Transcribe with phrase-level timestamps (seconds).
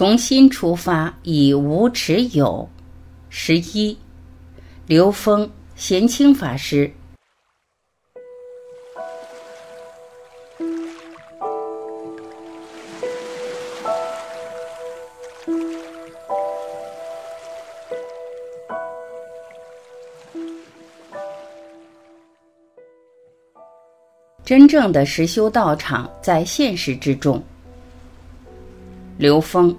[0.00, 2.66] 从心出发，以无持有。
[3.28, 3.94] 十一，
[4.86, 6.90] 刘峰贤清法师。
[24.42, 27.42] 真正的实修道场在现实之中。
[29.18, 29.76] 刘峰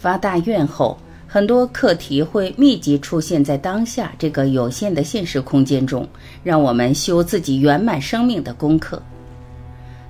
[0.00, 0.96] 发大愿后，
[1.26, 6.08] 很多课题会密集出现在当下这个有限的现实空间中，
[6.42, 9.00] 让我们修自己圆满生命的功课。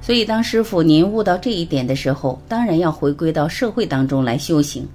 [0.01, 4.87] 所以，当师傅您悟到这一点的时候，当然要回归到社会当中来修行。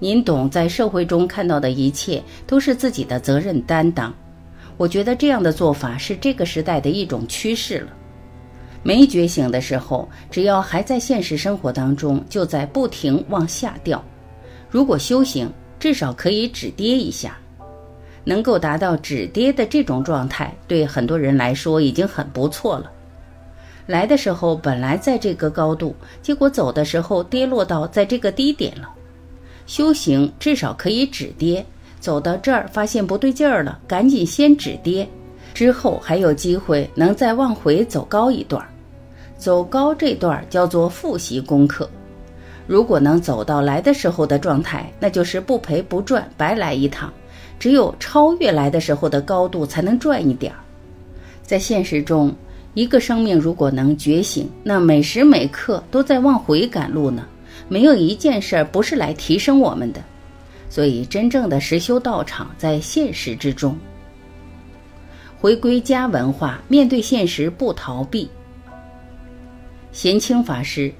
[0.00, 4.12] 您懂，在社会中看到的一切都是自己的责任担当。
[4.76, 7.88] 我觉得这样的做法是这个时代的一种趋势了。
[8.82, 14.02] 没觉醒的时候，只要还在现实生活当中，就在不停往下掉。
[14.70, 17.36] 如果修行，至少可以止跌一下。
[18.24, 22.90] 能够达到止跌的这种状态，对很多人来说已经很不错了。
[23.86, 28.88] 来的时候本来在这个高度，结果走的时候跌落到在这个低点了。
[29.66, 31.64] 修行至少可以止跌。
[32.00, 35.08] 走到这儿，发现不对劲儿了，赶紧先止跌，
[35.58, 38.64] 之后还有机会能再往回走高一段。
[39.36, 41.90] 走高这段叫做复习功课。
[42.68, 47.12] 如果能走到来的时候的状态，那就是不赔不赚，白来一趟。
[47.58, 50.60] 只有超越来的时候的高度，才能赚一点儿。
[51.42, 52.32] 在现实中，
[52.74, 57.26] 一个生命如果能觉醒，那每时每刻都在往回赶路呢。
[57.68, 60.00] 没有一件事儿不是来提升我们的。
[60.70, 63.76] 所以，真正的实修道场在现实之中，
[65.40, 68.28] 回归家文化，面对现实不逃避。
[69.92, 70.92] 贤清法师，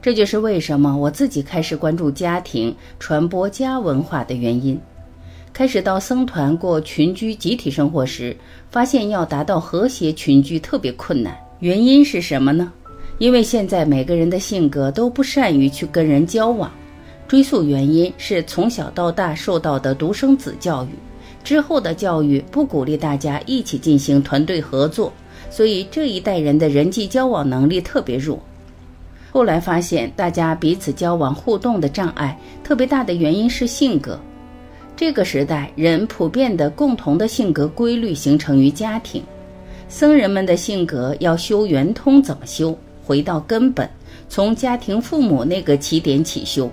[0.00, 4.80] 这就是为什么我自己开始关注家庭、传播家文化的原因。
[5.52, 8.34] 开始到僧团过群居集体生活时，
[8.70, 11.36] 发现要达到和谐群居特别困难。
[11.60, 12.72] 原因是什么呢？
[13.18, 16.70] 因为现在每个人的性格都不善于去跟人交往。
[17.28, 20.88] 追溯原因是从小到大受到的独生子教育，
[21.46, 25.12] 之后的教育不鼓励大家一起进行团队合作，
[25.48, 28.36] 所以这一代人的人际交往能力特别弱。
[29.30, 34.18] 后来发现，大家彼此交往互动的障碍特别大的原因是性格。
[34.96, 39.22] 这个时代人普遍的共同的性格规律形成于家庭，
[39.88, 42.76] 僧人们的性格要修圆通怎么修？
[43.04, 43.88] 回到根本，
[44.28, 46.68] 从家庭父母那个起点起修。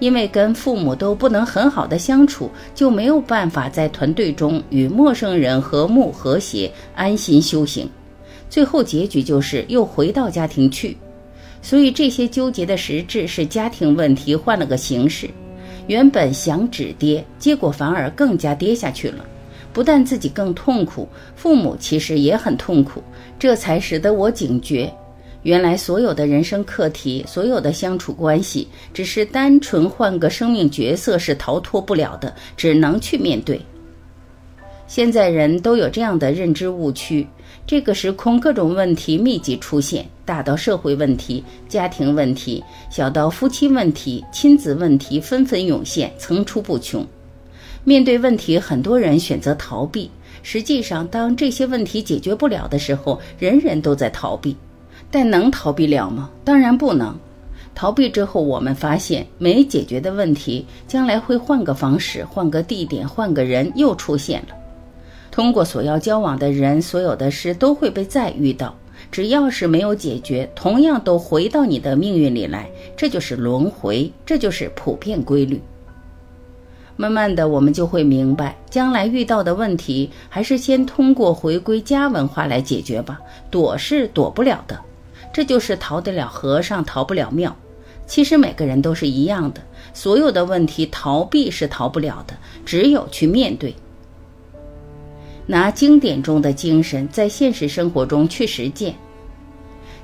[0.00, 7.88] 因为跟父母都不能很好的相处，就没有办法在团队中与陌生人和睦和谐、安心修行。
[8.48, 10.96] 最后结局就是又回到家庭去。
[11.62, 15.28] 所以这些纠结的实质是家庭问题换了个形式。
[15.86, 19.24] 原本想止跌，结果反而更加跌下去了。
[19.72, 21.06] 不但自己更痛苦，
[21.36, 23.02] 父母其实也很痛苦。
[23.38, 24.92] 这才使得我警觉。
[25.42, 33.60] 原来所有的人生课题，所有的相处关系，只是单纯换个生命角色是逃脱不了的，只能去面对。
[34.86, 37.26] 现在人都有这样的认知误区：
[37.66, 47.06] 这个时空各种问题密集出现，大到社会问题、家庭问题，小到夫妻问题、亲子问题，纷纷涌现，层出不穷。
[47.82, 50.10] 面对问题，很多人选择逃避。
[50.42, 54.56] 实际上，当这些问题解决不了的时候，人人都在逃避。
[55.10, 56.30] 但能逃避了吗？
[56.44, 57.14] 当然不能。
[57.74, 64.54] 逃避之后，我们发现没解决的问题，将来会换个方式、换个地点、换个人又出现了。
[65.30, 68.74] 通过所要交往的人，所有的事都会被再遇到。
[69.10, 72.68] 只要是没有解决，同样都回到你的命运里来。
[72.96, 75.58] 这就是轮回，这就是普遍规律。
[76.96, 83.18] 慢慢的，我们就会明白，将来遇到的问题，还是先通过回归家文化来解决吧。
[83.50, 84.78] 躲是躲不了的。
[85.32, 87.54] 这就是逃得了和尚逃不了庙。
[88.06, 89.62] 其实每个人都是一样的，
[89.94, 92.34] 所有的问题逃避是逃不了的，
[92.66, 93.74] 只有去面对。
[95.46, 98.94] 拿经典中的精神在现实生活中去实践，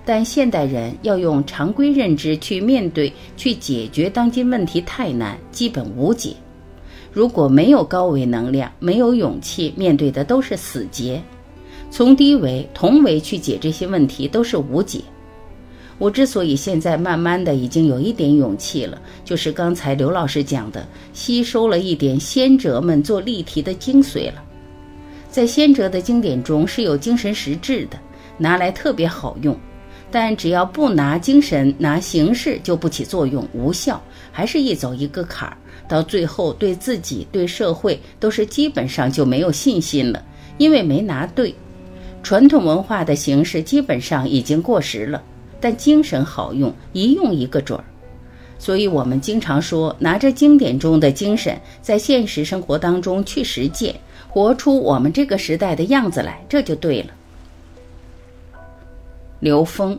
[0.05, 6.35] 但现代人要用常规认知去面对、去解决当今问题太难，基本无解。
[7.13, 11.21] 如果没有高维能量，没有勇气面对的都是死结。
[11.91, 15.01] 从低维、同维去解这些问题都是无解。
[15.99, 24.43] 我之所以现在慢慢的已经有一点勇气了，就是刚才刘老师讲的，吸收了一点先哲们做例题的精髓了。
[25.31, 27.99] 在先哲的经典中是有精神实质的，
[28.37, 29.57] 拿来特别好用。
[30.09, 34.01] 但只要不拿精神，拿形式就不起作用，无效，
[34.31, 35.57] 还是一走一个坎儿，
[35.89, 40.25] 到最后对自己、对社会都是基本上就没有信心了，
[40.59, 41.55] 因为没拿对。
[42.23, 45.23] 传统文化的形式基本上已经过时了，
[45.61, 47.85] 但精神好用，一用一个准儿。
[48.59, 53.95] 所以我们经常说，拿着经典中的精神，在现实生活当中去实践，
[54.29, 57.09] 活出我们这个时代的样子来，这就对了。
[59.41, 59.99] 刘峰，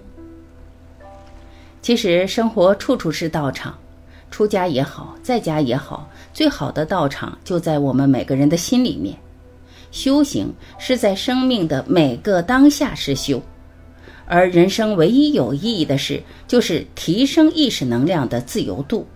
[1.83, 3.77] 其实生活处处是道场，
[4.31, 9.15] 出家也好，在家也好，最好的道场就在我们每个人的心里面。
[9.91, 13.41] 修行是在生命的每个当下是修，
[14.29, 19.07] 而人生唯一有意义的事，就是提升意识能量的自由度。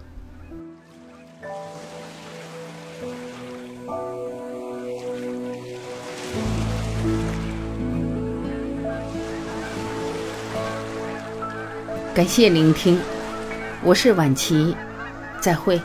[12.13, 12.99] 感谢聆听，
[13.83, 14.75] 我是晚琪，
[15.41, 15.79] 再会。